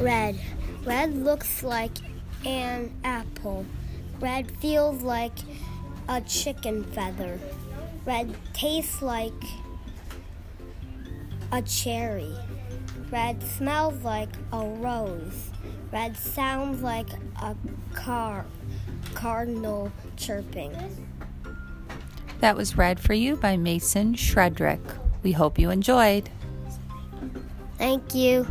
[0.00, 0.38] Red.
[0.84, 1.92] Red looks like
[2.44, 3.64] an apple.
[4.20, 5.38] Red feels like
[6.08, 7.38] a chicken feather.
[8.04, 9.32] Red tastes like
[11.52, 12.34] a cherry.
[13.10, 15.50] Red smells like a rose.
[15.92, 17.08] Red sounds like
[17.40, 17.56] a
[17.94, 18.44] car
[19.14, 20.74] cardinal chirping.
[22.40, 24.80] That was read for you by Mason Shredrick.
[25.22, 26.28] We hope you enjoyed.
[27.78, 28.46] Thank you.